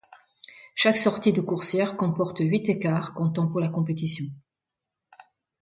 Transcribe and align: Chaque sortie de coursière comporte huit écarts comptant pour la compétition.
Chaque 0.73 0.97
sortie 0.97 1.31
de 1.31 1.41
coursière 1.41 1.95
comporte 1.95 2.39
huit 2.39 2.67
écarts 2.69 3.13
comptant 3.13 3.47
pour 3.47 3.59
la 3.59 3.69
compétition. 3.69 4.25